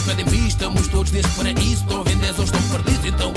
[0.00, 0.64] Pedem vista.
[0.64, 2.04] Estamos todos neste paraíso, estão
[2.38, 3.04] ou estão perdidos.
[3.04, 3.32] Então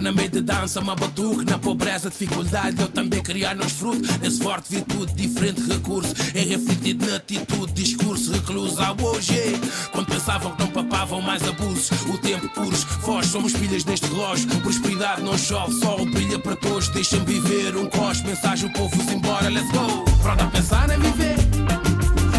[0.00, 4.42] na meio de dança, uma batuque, na pobreza, dificuldade, eu também criar nos frutos, nesse
[4.42, 9.58] forte virtude, diferente recurso, é refletido na atitude, discurso, recluso ao hoje.
[9.92, 14.48] Quando pensavam que não papavam mais abusos, o tempo puros, foz, somos pilhas neste relógio,
[14.60, 19.14] prosperidade não chove, sol brilha para todos, deixem viver um cosmo, mensagem, o povo se
[19.14, 20.04] embora, let's go.
[20.20, 21.36] Pronto a pensar em viver,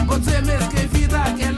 [0.05, 1.56] vou dizer mesmo que a vida é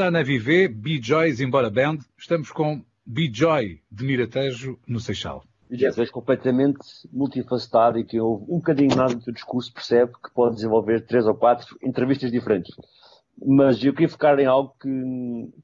[0.00, 1.98] Pensar na Viver, B-Joys Embora Band.
[2.16, 5.44] Estamos com B-Joy de Miratejo, no Seixal.
[5.70, 6.78] És és completamente
[7.12, 11.26] multifacetado e que houve um bocadinho nada do teu discurso percebe que pode desenvolver três
[11.26, 12.74] ou quatro entrevistas diferentes.
[13.44, 14.88] Mas eu queria focar em algo que,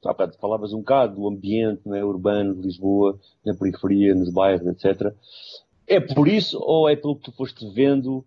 [0.05, 4.67] há bocado falavas um bocado do ambiente né, urbano de Lisboa, na periferia, nos bairros,
[4.67, 5.15] etc.
[5.87, 8.23] É por isso ou é pelo que tu foste vendo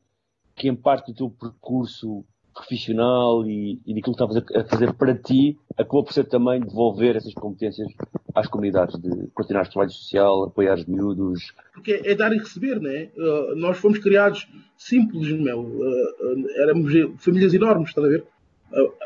[0.56, 2.24] que em parte do teu percurso
[2.60, 7.16] profissional e, e daquilo que estavas a, fazer para ti, acabou por ser também devolver
[7.16, 7.88] essas competências
[8.34, 12.80] às comunidades, de continuar o trabalho social, apoiar os miúdos, porque é dar e receber,
[12.80, 13.08] né?
[13.16, 14.46] Uh, nós fomos criados
[14.76, 15.60] simples, meu.
[15.60, 18.24] Uh, éramos famílias enormes, estás a ver?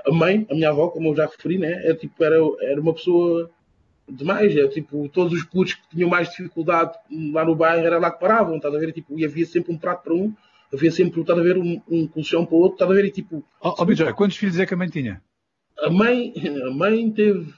[0.07, 1.88] A mãe, a minha avó, como eu já referi, né?
[1.88, 3.51] É, tipo, era, era uma pessoa
[4.09, 4.55] demais.
[4.57, 6.99] É, tipo, todos os putos que tinham mais dificuldade
[7.33, 8.93] lá no bairro era lá que paravam, estás a ver?
[8.93, 10.35] Tipo, e havia sempre um prato para um,
[10.75, 13.05] havia sempre, estás a ver, um, um colchão para o outro, estás a ver?
[13.07, 15.23] E tipo, Ó oh, B-Joy, quantos filhos é que a mãe tinha?
[15.79, 16.33] a mãe,
[16.67, 17.53] a mãe teve.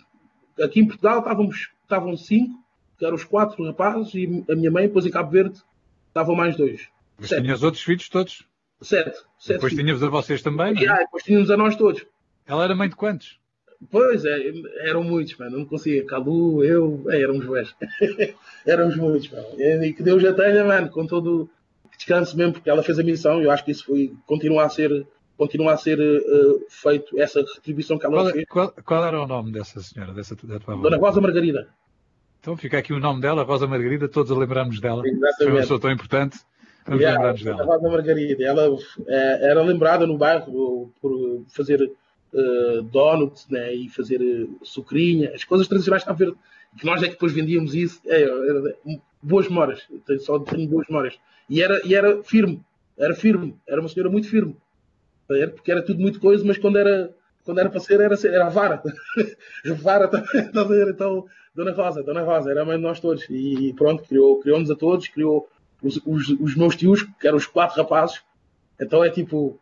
[0.63, 2.55] Aqui em Portugal estávamos, estavam cinco,
[2.99, 5.61] que eram os quatro rapazes, e a minha mãe, depois em Cabo Verde,
[6.09, 6.89] estavam mais dois.
[7.19, 7.43] Mas Sete.
[7.43, 8.47] tinha os outros filhos todos?
[8.81, 9.17] Sete.
[9.39, 9.85] Sete Depois filhos.
[9.85, 10.89] tinha-vos a vocês também, E, é?
[10.89, 12.05] ah, depois tínhamos a nós todos.
[12.47, 13.39] Ela era mãe de quantos?
[13.91, 14.53] Pois é,
[14.89, 15.59] eram muitos, mano.
[15.59, 16.05] Não conseguia.
[16.07, 17.75] Cadu, eu, é, éramos dois.
[18.67, 19.47] éramos muitos, mano.
[19.61, 21.51] E que Deus já tenha, mano, com todo
[21.97, 24.69] descanso mesmo, porque ela fez a missão e eu acho que isso foi, continua a
[24.69, 25.07] ser,
[25.37, 28.45] continua a ser eh, feito, essa retribuição que ela Qual, fez.
[28.49, 30.77] qual- qual era o nome dessa senhora, dessa, da tua?
[30.77, 31.69] Dona Rosa Margarida.
[32.41, 35.03] Então fica aqui o nome dela, Rosa Margarida, todos a lembrarmos dela.
[35.05, 35.37] Exatamente.
[35.39, 36.39] Foi uma pessoa tão importante,
[36.87, 37.65] vamos Yeah, dela.
[37.65, 38.45] Rosa Margarida.
[38.45, 38.77] Ela
[39.09, 41.81] eh, era lembrada no bairro por fazer
[42.35, 46.33] eh, donuts né, e fazer eh, sucrinha, as coisas tradicionais a ver.
[46.79, 48.01] Que nós é que depois vendíamos isso.
[48.07, 48.77] É, era-
[49.23, 49.87] boas memórias.
[50.07, 51.19] Tenho só tenho boas memórias.
[51.49, 52.63] E era, e era firme.
[52.99, 53.57] Era firme.
[53.67, 54.57] Era uma senhora muito firme.
[55.23, 55.53] Está a ver?
[55.55, 58.51] Porque era tudo muito coisa, mas quando era, quando era para ser, era, era a
[58.51, 58.83] vara.
[59.83, 60.29] vara também.
[60.91, 63.25] Então, Dona Rosa, Dona Rosa, era a mãe de nós todos.
[63.31, 65.49] E pronto, criou- criou-nos a todos, criou
[65.83, 68.23] os, os, os meus tios, que eram os quatro rapazes.
[68.81, 69.59] Então é tipo,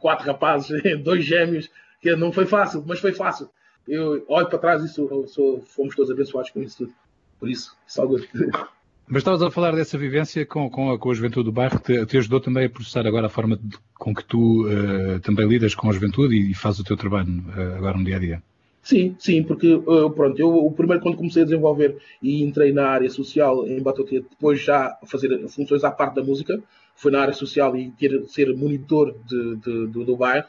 [0.00, 0.70] quatro rapazes,
[1.02, 3.48] dois gêmeos, que não foi fácil, mas foi fácil.
[3.86, 6.92] Eu olho para trás e sou, sou- fomos todos abençoados com isso tudo.
[7.40, 8.18] Por isso, algo.
[9.10, 12.04] Mas estavas a falar dessa vivência com, com, a, com a juventude do bairro, te,
[12.06, 15.74] te ajudou também a processar agora a forma de- com que tu eh, também lidas
[15.74, 18.42] com a juventude e, e fazes o teu trabalho eh, agora no dia a dia.
[18.82, 22.88] Sim, sim, porque uh, pronto, eu o primeiro quando comecei a desenvolver e entrei na
[22.88, 26.58] área social em Batoquete, depois já fazer funções à parte da música,
[26.94, 30.48] foi na área social e ter, ser monitor de, de- do, do bairro.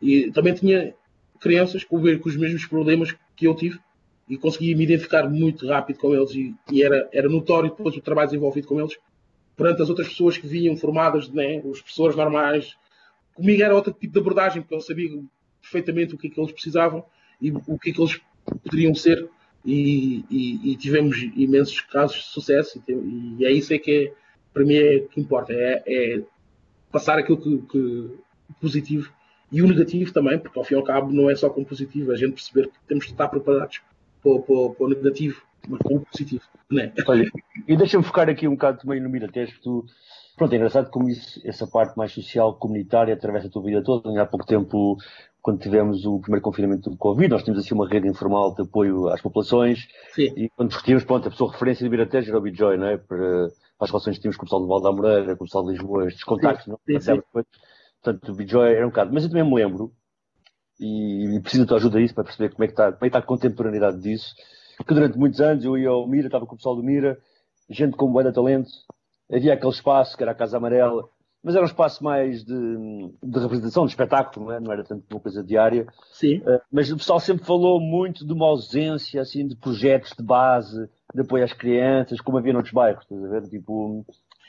[0.00, 0.94] E também tinha
[1.40, 3.78] crianças com, com os mesmos problemas que eu tive
[4.28, 8.00] e conseguia me identificar muito rápido com eles e, e era, era notório depois o
[8.00, 8.98] trabalho desenvolvido com eles
[9.56, 12.76] perante as outras pessoas que vinham formadas, né, os professores normais,
[13.34, 15.08] comigo era outro tipo de abordagem, porque eu sabia
[15.60, 17.04] perfeitamente o que é que eles precisavam
[17.40, 18.20] e o que é que eles
[18.62, 19.28] poderiam ser.
[19.64, 24.12] E, e, e tivemos imensos casos de sucesso e, e é isso é que é,
[24.52, 26.22] para mim é que importa, é, é
[26.92, 28.10] passar aquilo que, que,
[28.60, 29.10] positivo
[29.50, 32.12] e o negativo também, porque ao fim e ao cabo não é só com positivo,
[32.12, 33.80] a gente perceber que temos de estar preparados
[34.24, 36.42] para, para, para o negativo, mas com o positivo.
[36.70, 36.92] Né?
[37.06, 37.30] Olha,
[37.68, 39.84] e deixa-me focar aqui um bocado também no Miratejo, tu
[40.36, 44.20] Pronto, é engraçado como isso, essa parte mais social, comunitária, atravessa a tua vida toda.
[44.20, 44.96] Há pouco tempo,
[45.40, 49.08] quando tivemos o primeiro confinamento do Covid, nós tínhamos assim uma rede informal de apoio
[49.08, 49.86] às populações.
[50.12, 50.32] Sim.
[50.36, 52.96] E quando discutíamos, pronto, a pessoa referência de Miratejo era o Bijoy, não é?
[52.96, 53.48] Para, para
[53.80, 56.08] as relações que tínhamos com o pessoal de Valda Moreira, com o pessoal de Lisboa,
[56.08, 56.98] estes contactos, não é?
[56.98, 57.22] Sim, sim.
[58.02, 59.12] Portanto, o Bijoy era um bocado.
[59.14, 59.92] Mas eu também me lembro,
[60.84, 62.96] e, e preciso da tua ajuda a isso para perceber como é que está, como
[62.96, 64.34] é que está a contemporaneidade disso,
[64.86, 67.18] que durante muitos anos eu ia ao Mira, estava com o pessoal do Mira,
[67.70, 68.68] gente com boa talento,
[69.32, 71.08] havia aquele espaço que era a Casa Amarela,
[71.42, 72.54] mas era um espaço mais de,
[73.22, 74.60] de representação, de espetáculo, não, é?
[74.60, 75.86] não era tanto uma coisa diária.
[76.10, 76.38] Sim.
[76.38, 80.88] Uh, mas o pessoal sempre falou muito de uma ausência assim, de projetos de base,
[81.14, 83.42] de apoio às crianças, como havia noutros bairros, estás a ver?
[83.48, 84.06] Tipo,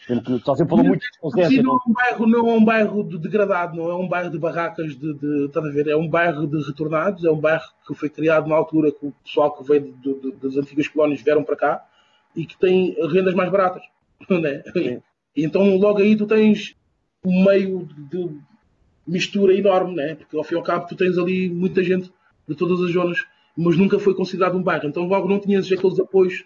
[0.10, 1.63] o pessoal sempre falou muito de ausência.
[1.63, 4.38] Não, é um bairro, não é um bairro de degradado, não é um bairro de
[4.38, 5.88] barracas de, de estás a ver?
[5.88, 9.12] É um bairro de retornados, é um bairro que foi criado na altura que o
[9.24, 11.86] pessoal que veio de, de, das antigas colónias vieram para cá
[12.36, 13.84] e que tem rendas mais baratas.
[14.30, 14.63] Né?
[15.36, 16.76] Então logo aí tu tens
[17.24, 18.30] um meio de
[19.06, 20.15] mistura enorme, né?
[20.15, 22.12] porque ao fim e ao cabo tu tens ali muita gente
[22.48, 23.26] de todas as zonas,
[23.58, 24.88] mas nunca foi considerado um bairro.
[24.88, 26.46] Então logo não tinhas aqueles apoios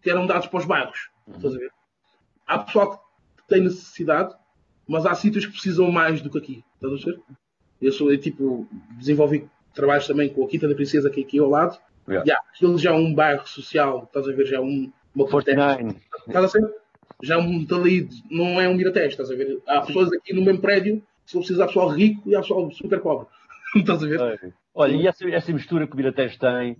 [0.00, 1.10] que eram dados para os bairros.
[1.26, 1.68] Uhum.
[2.52, 2.98] Há pessoal
[3.36, 4.34] que tem necessidade,
[4.86, 6.64] mas há sítios que precisam mais do que aqui.
[6.74, 7.20] Estás a ver?
[7.80, 11.38] Eu sou, eu, tipo, desenvolvi trabalhos também com a Quinta da Princesa, que é aqui
[11.38, 11.78] ao lado.
[12.06, 12.24] Yeah.
[12.26, 14.46] Yeah, aquilo já é um bairro social, estás a ver?
[14.46, 15.96] Já é um, uma 49.
[16.26, 16.82] Estás a ver?
[17.22, 19.62] já um ali, não é um miratejo, estás a ver?
[19.66, 23.00] Há pessoas aqui no mesmo prédio, se eu precisar pessoal rico e há pessoal super
[23.00, 23.28] pobre.
[23.76, 24.54] estás a ver?
[24.74, 26.76] Olha, e essa, essa mistura que o Miratejo tem,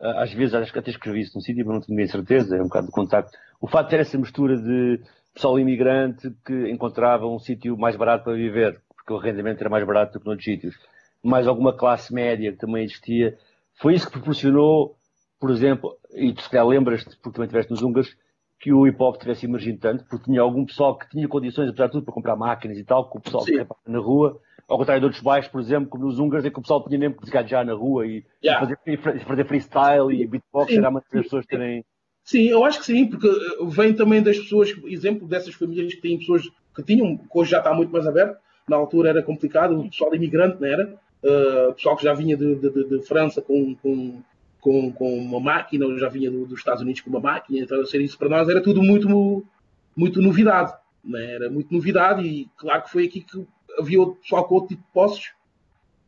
[0.00, 2.60] às vezes acho que até escrevi isso num sítio, mas não tenho bem certeza, é
[2.60, 3.36] um bocado de contacto.
[3.60, 5.00] O facto de ter essa mistura de
[5.32, 9.84] pessoal imigrante que encontrava um sítio mais barato para viver, porque o rendimento era mais
[9.84, 10.74] barato do que noutros sítios,
[11.22, 13.36] mais alguma classe média que também existia,
[13.80, 14.96] foi isso que proporcionou,
[15.40, 18.16] por exemplo, e tu se calhar lembras-te, porque também estiveste nos húngaros,
[18.60, 21.86] que o hip hop tivesse emergido tanto, porque tinha algum pessoal que tinha condições, apesar
[21.86, 25.00] de tudo, para comprar máquinas e tal, que o pessoal que na rua, ao contrário
[25.00, 27.22] de outros bairros, por exemplo, como nos húngaros, é que o pessoal tinha mesmo que
[27.22, 28.60] desgajar na rua e, yeah.
[28.60, 30.78] fazer, fazer, freestyle e beatbox, sim.
[30.78, 31.84] era uma das pessoas terem.
[32.24, 36.00] Sim, eu acho que sim, porque uh, vem também das pessoas, exemplo dessas famílias que
[36.00, 39.78] têm pessoas que tinham, que hoje já está muito mais aberto, na altura era complicado,
[39.78, 40.94] o pessoal imigrante, não era?
[41.22, 44.22] Uh, pessoal que já vinha de, de, de, França com, com
[44.64, 47.84] com, com uma máquina, eu já vinha do, dos Estados Unidos com uma máquina, então
[47.84, 49.44] ser isso para nós era tudo muito,
[49.94, 50.72] muito novidade.
[51.04, 51.34] Né?
[51.34, 53.46] Era muito novidade e claro que foi aqui que
[53.78, 55.32] havia outro pessoal com outro tipo de posses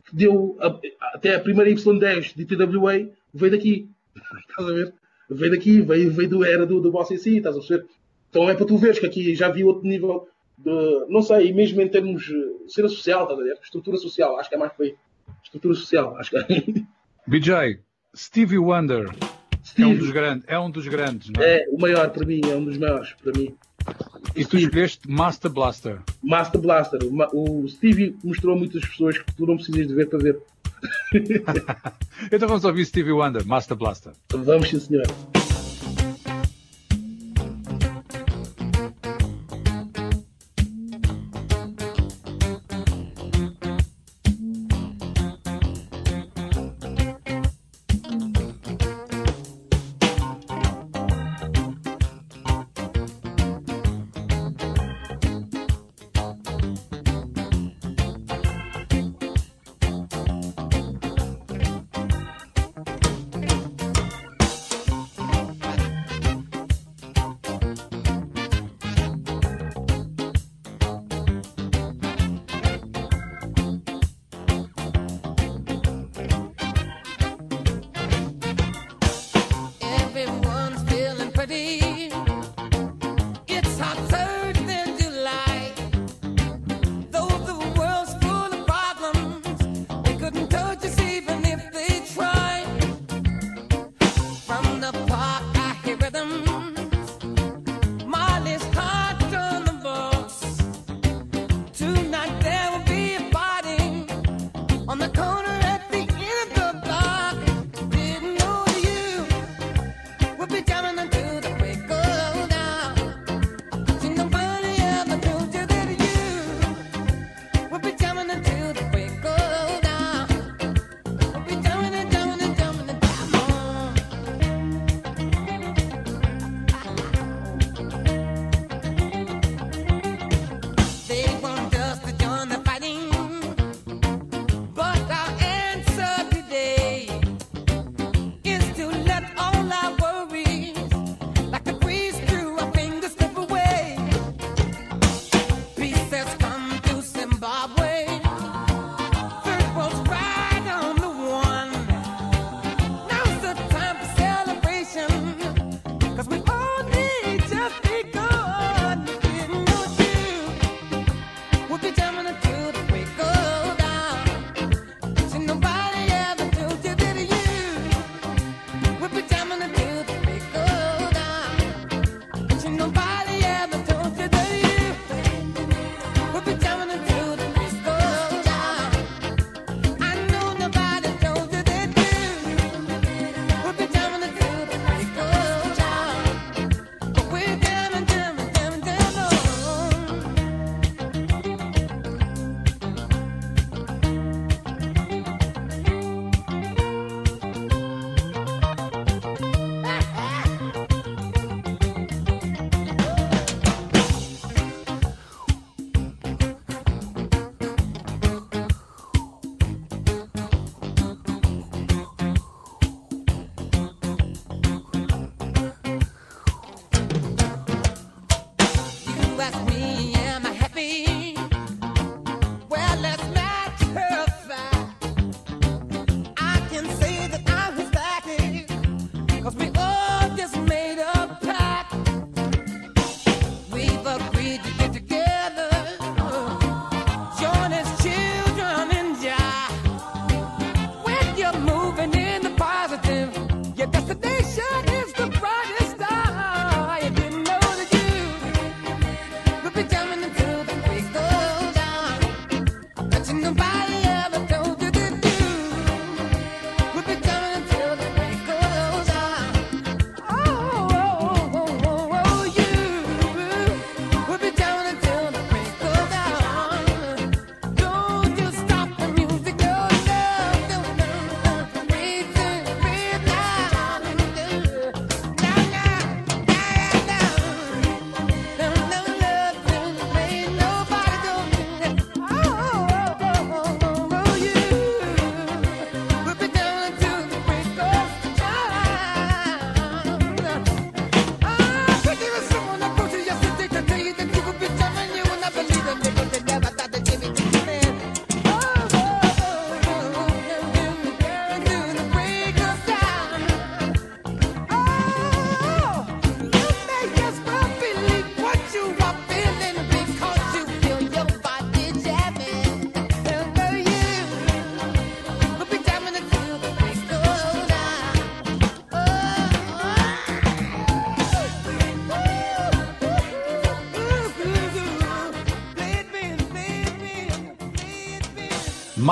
[0.09, 0.79] que deu a,
[1.14, 3.90] até a primeira Y10 de TWA veio daqui.
[4.48, 4.94] Estás a ver?
[5.29, 7.85] Veio daqui, veio, veio do, era do, do Boss em si, estás a ver?
[8.31, 11.80] Então é para tu veres que aqui já havia outro nível de, não sei, mesmo
[11.80, 13.59] em termos de cena social, estás a ver?
[13.62, 14.95] Estrutura social, acho que é mais foi
[15.43, 16.45] estrutura social, acho que é.
[17.26, 17.80] BJ,
[18.14, 19.11] Stevie Wonder
[19.64, 19.82] Steve.
[19.82, 21.62] é um dos grandes, é um dos grandes, não é?
[21.62, 23.57] É o maior para mim, é um dos maiores para mim.
[24.37, 25.99] E tu escolheste Master Blaster.
[26.22, 27.01] Master Blaster.
[27.32, 30.39] O Stevie mostrou a muitas pessoas que tu não precisas de ver para ver.
[32.30, 34.12] então vamos ouvir Stevie Wonder, Master Blaster.
[34.30, 35.07] Vamos, sim, senhor.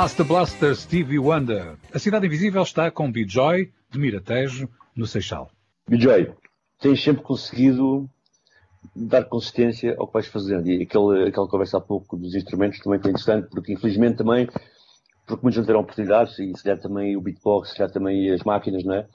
[0.05, 1.77] Master Blaster Stevie Wonder.
[1.91, 5.51] A Cidade Invisível está com B-Joy de Miratejo, no Seixal.
[5.89, 6.31] B-Joy,
[6.79, 8.07] tens sempre conseguido
[8.95, 10.69] dar consistência ao que vais fazendo.
[10.69, 14.47] E aquele, aquela conversa há pouco dos instrumentos também foi interessante, porque infelizmente também,
[15.27, 18.43] porque muitos não terão oportunidades, e se calhar também o beatbox, se calhar também as
[18.43, 19.07] máquinas, não é?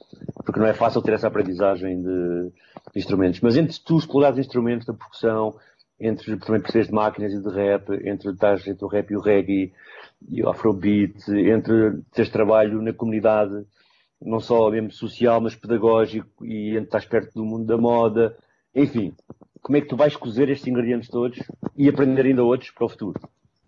[0.44, 2.50] Porque não é fácil ter essa aprendizagem de,
[2.94, 3.42] de instrumentos.
[3.42, 5.56] Mas entre tu explorar os instrumentos da percussão,
[6.00, 9.72] entre também perceberes de máquinas e de rap, entre, entre o rap e o reggae,
[10.28, 13.66] e o afrobeat, entre teres trabalho na comunidade,
[14.22, 18.36] não só mesmo social, mas pedagógico, e entre estás perto do mundo da moda,
[18.76, 19.14] enfim,
[19.62, 21.40] como é que tu vais cozer estes ingredientes todos
[21.78, 23.20] e aprender ainda outros para o futuro?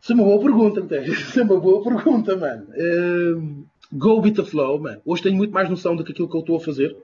[0.02, 1.12] Isso é uma boa pergunta, Tejo.
[1.12, 2.68] Isso é uma boa pergunta, mano.
[2.72, 4.98] Uh, go with the flow, man.
[5.06, 6.98] Hoje tenho muito mais noção do que aquilo que eu estou a fazer.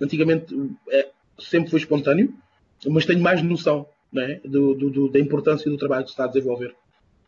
[0.00, 0.54] Antigamente
[0.90, 2.34] é, sempre foi espontâneo,
[2.88, 6.24] mas tenho mais noção né, do, do, do, da importância do trabalho que se está
[6.24, 6.74] a desenvolver.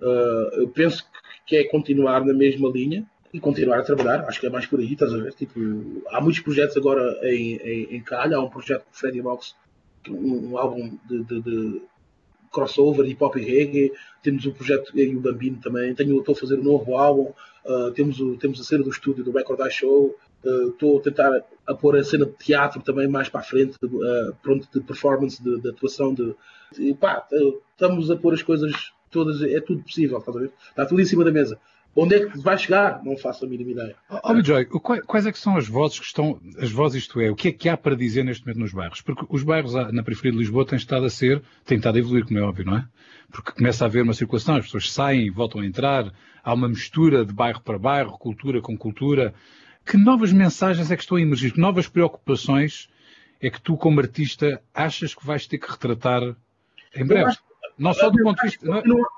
[0.00, 1.04] Uh, eu penso
[1.46, 4.24] que é continuar na mesma linha e continuar a trabalhar.
[4.26, 5.34] Acho que é mais por aí, estás a ver?
[5.34, 5.60] Tipo,
[6.08, 8.36] há muitos projetos agora em, em, em calha.
[8.36, 9.54] Há um projeto com Freddy Box,
[10.08, 11.82] um, um álbum de, de, de,
[12.52, 13.92] crossover de pop e reggae.
[14.22, 15.94] Temos o projeto e o Bambino também.
[15.94, 17.32] Tenho, estou a fazer um novo álbum.
[17.64, 20.16] Uh, temos, o, temos a cena do estúdio do Record Eye Show.
[20.44, 21.30] Uh, estou a tentar
[21.66, 25.42] a pôr a cena de teatro também mais para a frente, uh, pronto, de performance,
[25.42, 26.14] de, de atuação.
[26.14, 26.34] De,
[26.72, 27.26] de pá,
[27.72, 30.52] estamos a pôr as coisas todas, é tudo possível, estás a ver?
[30.68, 31.58] Está tudo em cima da mesa.
[31.96, 33.00] Onde é que vai chegar?
[33.04, 33.94] Não faço a mínima ideia.
[34.10, 37.30] Ó, oh, Joy, quais é que são as vozes que estão, as vozes isto é,
[37.30, 39.00] o que é que há para dizer neste momento nos bairros?
[39.00, 42.26] Porque os bairros na periferia de Lisboa têm estado a ser, têm estado a evoluir,
[42.26, 42.84] como é óbvio, não é?
[43.30, 46.12] Porque começa a haver uma circulação, as pessoas saem e voltam a entrar,
[46.42, 49.32] há uma mistura de bairro para bairro, cultura com cultura.
[49.86, 51.52] Que novas mensagens é que estão a emergir?
[51.52, 52.88] Que novas preocupações
[53.40, 56.22] é que tu, como artista, achas que vais ter que retratar
[56.96, 57.36] em breve?
[57.78, 58.66] Não só do ponto de vista.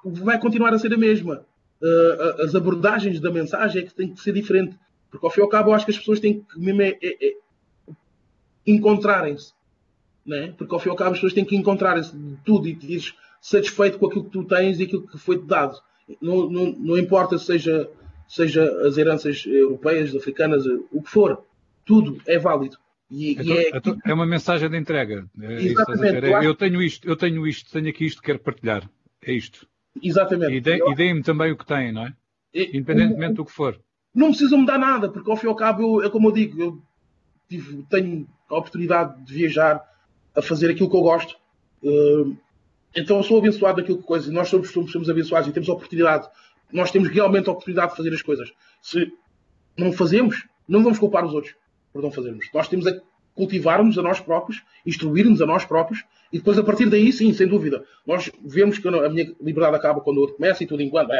[0.05, 1.45] Vai continuar a ser a mesma.
[1.81, 4.77] Uh, as abordagens da mensagem é que tem que ser diferente.
[5.11, 6.97] Porque ao fim e ao cabo, eu acho que as pessoas têm que mesmo é,
[7.03, 7.35] é, é
[8.67, 9.53] encontrarem-se.
[10.25, 10.55] Né?
[10.57, 12.87] Porque ao fim e ao cabo, as pessoas têm que encontrarem-se de tudo e te
[12.87, 15.79] dizes satisfeito com aquilo que tu tens e aquilo que foi-te dado.
[16.21, 17.89] Não, não, não importa seja,
[18.29, 21.45] seja as heranças europeias, africanas, o que for,
[21.85, 22.79] tudo é válido.
[23.11, 23.77] E, então, e é...
[23.77, 24.15] Então, é...
[24.15, 25.29] uma mensagem de entrega.
[25.41, 26.27] É Exatamente.
[26.27, 28.89] É, eu tenho isto, eu tenho isto, tenho aqui isto, quero partilhar.
[29.23, 29.67] É isto.
[30.03, 30.55] Exatamente.
[30.55, 32.15] E, de, deem-me também o que têm, não é?
[32.55, 33.81] Independentemente do que for.
[34.15, 36.33] Não precisam me dar nada, porque ao fim e ao cabo, eu, é como eu
[36.33, 36.83] digo, eu
[37.49, 39.83] tive, tenho a oportunidade de viajar
[40.35, 41.37] a fazer aquilo que eu gosto.
[41.83, 42.37] Uh,
[42.95, 44.33] então eu sou abençoado daquilo que coisa.
[44.33, 46.29] Nós somos, somos, somos abençoados e temos a oportunidade.
[46.73, 48.51] Nós temos realmente a oportunidade de fazer as coisas.
[48.81, 49.13] Se
[49.77, 51.55] não fazemos, não vamos culpar os outros
[51.97, 52.47] por não fazermos.
[52.55, 52.93] Nós temos a
[53.35, 57.47] cultivarmos a nós próprios, instruir-nos a nós próprios, e depois a partir daí, sim, sem
[57.47, 61.11] dúvida, nós vemos que a minha liberdade acaba quando o outro começa e tudo enquanto.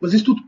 [0.00, 0.42] Mas isso tudo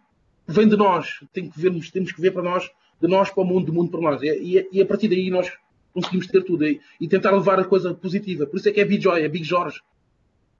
[0.47, 1.21] vem de nós.
[1.33, 2.71] Tem que vermos, temos que ver para nós,
[3.01, 4.23] de nós para o mundo, do mundo para nós.
[4.23, 5.53] E, e a partir daí nós
[5.93, 8.47] conseguimos ter tudo e, e, tentar levar a coisa positiva.
[8.47, 9.81] Por isso é que é Big Joy, é Big Jorge.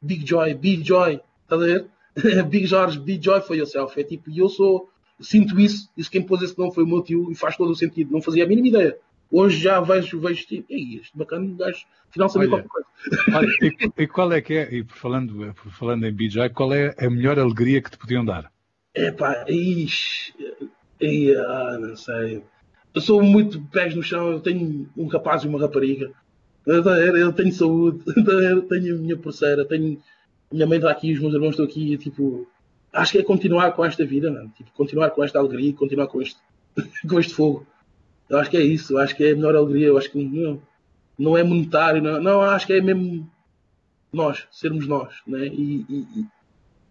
[0.01, 1.21] Big Joy, Big Joy.
[1.43, 1.87] Estás a ver?
[2.49, 3.99] Big Jorge, Big Joy for yourself.
[3.99, 4.89] É tipo, eu sou,
[5.21, 5.91] sinto isso.
[5.97, 8.13] Isso quem pôs esse nome foi o meu tio e faz todo o sentido.
[8.13, 8.99] Não fazia a mínima ideia.
[9.31, 12.87] Hoje já vejo, vejo tipo, este bacana, o gajo, afinal sabia qualquer coisa.
[13.35, 16.73] Olha, e, e, qual é que é, e por falando, por falando em BJ, qual
[16.73, 18.51] é a melhor alegria que te podiam dar?
[18.95, 20.33] É pá, ixi,
[21.37, 22.43] ah, não sei.
[22.95, 26.11] Eu sou muito pés no chão, eu tenho um rapaz e uma rapariga.
[26.67, 30.01] Eu tenho saúde, eu tenho a minha parceira, tenho.
[30.51, 32.47] Minha mãe está aqui, os meus irmãos estão aqui, tipo.
[32.93, 34.49] Acho que é continuar com esta vida, não?
[34.49, 36.41] Tipo, continuar com esta alegria, continuar com este,
[37.09, 37.67] com este fogo.
[38.29, 40.23] Eu acho que é isso, eu acho que é a melhor alegria, eu acho que
[40.23, 40.63] não,
[41.19, 43.31] não é monetário, não, não, acho que é mesmo
[44.13, 45.47] nós, sermos nós, né?
[45.47, 46.27] e, e,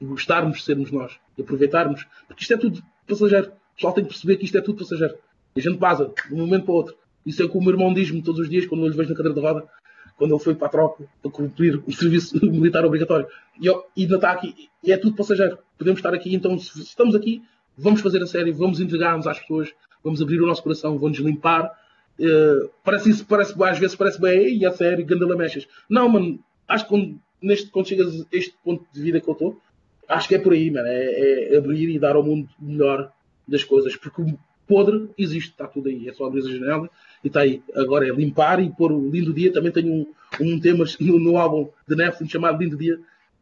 [0.02, 3.48] e gostarmos de sermos nós, e aproveitarmos, porque isto é tudo passageiro.
[3.48, 5.16] O pessoal tem que perceber que isto é tudo passageiro.
[5.56, 6.96] E a gente passa de um momento para o outro.
[7.26, 9.16] Isso é que o meu irmão diz-me todos os dias quando eu lhe vejo na
[9.16, 9.68] cadeira de roda,
[10.16, 13.28] quando ele foi para a tropa para cumprir o serviço militar obrigatório.
[13.60, 14.70] E, eu, e ainda está aqui.
[14.84, 15.58] E é tudo passageiro.
[15.78, 17.44] Podemos estar aqui, então, se estamos aqui,
[17.78, 19.74] vamos fazer a série, vamos entregar-nos às pessoas,
[20.08, 21.70] vamos abrir o nosso coração, vamos limpar.
[22.18, 25.68] Uh, parece isso, parece, às vezes parece bem, e a sério, gandalamechas.
[25.90, 29.34] Não, mano, acho que quando, neste, quando chegas a este ponto de vida que eu
[29.34, 29.62] estou,
[30.08, 33.12] acho que é por aí, mano, é, é, abrir e dar ao mundo melhor
[33.46, 36.90] das coisas, porque o podre existe, está tudo aí, é só abrir a janela
[37.24, 37.62] e está aí.
[37.76, 39.52] Agora é limpar e pôr o lindo dia.
[39.52, 40.06] Também tenho um,
[40.42, 42.98] um tema no, no álbum de Netflix chamado Lindo Dia,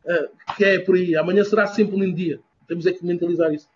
[0.06, 1.16] uh, que é por aí.
[1.16, 2.40] Amanhã será sempre um lindo dia.
[2.68, 3.68] Temos é que mentalizar isso.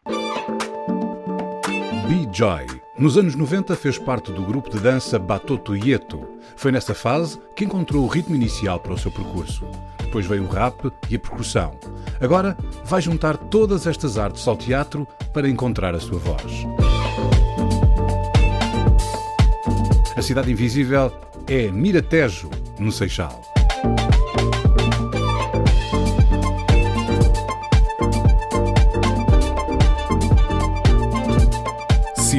[2.10, 2.66] B-Joy.
[2.98, 6.28] Nos anos 90 fez parte do grupo de dança Batoto Yeto.
[6.56, 9.64] Foi nessa fase que encontrou o ritmo inicial para o seu percurso.
[10.00, 11.78] Depois veio o rap e a percussão.
[12.20, 16.66] Agora vai juntar todas estas artes ao teatro para encontrar a sua voz.
[20.18, 21.14] A Cidade Invisível
[21.46, 22.50] é Miratejo,
[22.80, 23.49] no Seixal.